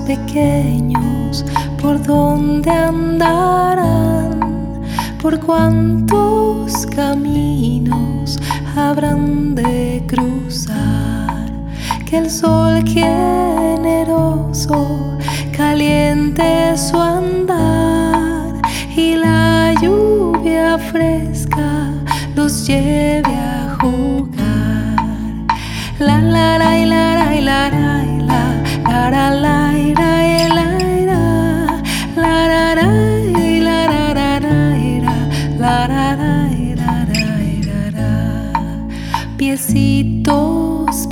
pequeños, 0.00 1.44
¿por 1.80 2.02
dónde 2.02 2.68
andarán? 2.70 4.40
¿Por 5.22 5.38
cuántos 5.38 6.84
caminos 6.86 8.40
habrán 8.76 9.54
de 9.54 10.02
cruzar? 10.08 11.52
Que 12.04 12.18
el 12.18 12.28
sol 12.28 12.82
generoso 12.84 13.96
caliente 15.56 16.76
su 16.76 17.00
andar 17.00 18.60
y 18.96 19.14
la 19.14 19.74
lluvia 19.80 20.76
fresca 20.78 21.92
los 22.34 22.66
lleve 22.66 23.34
a 23.36 23.53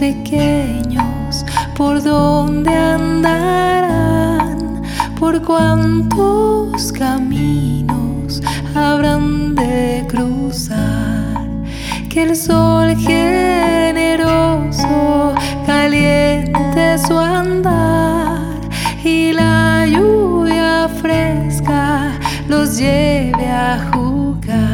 Pequeños, 0.03 1.47
¿por 1.77 2.03
dónde 2.03 2.75
andarán? 2.75 4.83
¿Por 5.21 5.41
cuántos 5.43 6.93
caminos 6.93 8.43
habrán 8.75 9.55
de 9.55 10.05
cruzar? 10.09 11.47
Que 12.09 12.25
el 12.25 12.35
sol 12.35 12.97
generoso 12.97 14.83
caliente 15.65 16.99
su 16.99 17.17
andar 17.17 18.59
y 19.05 19.33
la 19.33 19.87
lluvia 19.87 20.89
fresca 21.01 22.19
los 22.49 22.77
lleve 22.77 23.49
a 23.49 23.89
jugar. 23.93 24.72